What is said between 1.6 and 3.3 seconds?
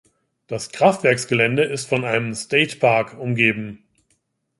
ist von einem State Park